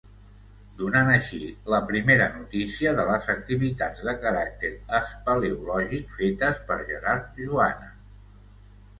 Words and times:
Donant 0.77 1.09
així 1.15 1.39
la 1.73 1.81
primera 1.89 2.29
notícia 2.37 2.93
de 2.99 3.03
les 3.09 3.27
activitats 3.33 4.01
de 4.07 4.15
caràcter 4.23 4.71
espeleològic 5.01 6.15
fetes 6.15 6.63
per 6.71 6.79
Gerard 6.89 7.37
Joana. 7.43 7.91